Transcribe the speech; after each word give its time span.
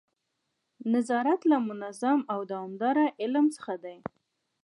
نظارت 0.93 1.41
له 1.51 1.57
منظم 1.69 2.19
او 2.33 2.39
دوامداره 2.51 3.05
علم 3.21 3.45
څخه 3.55 3.73
دی. 3.83 3.97